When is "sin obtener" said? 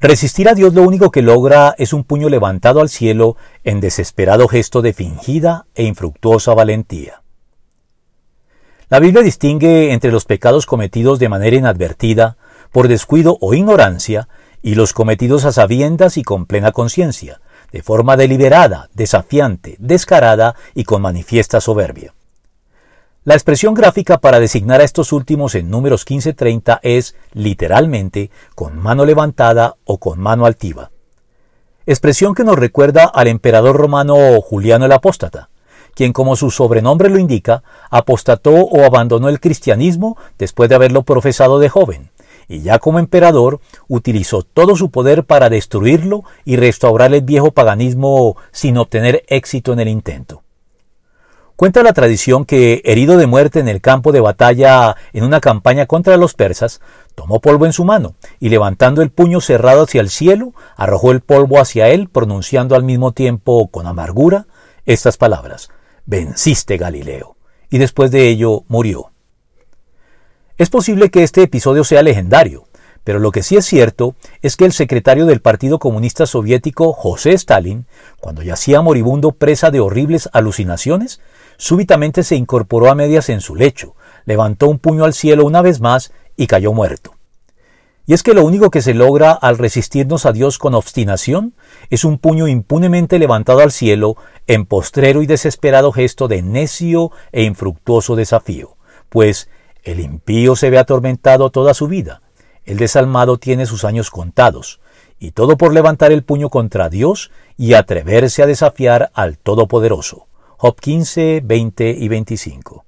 48.50-49.24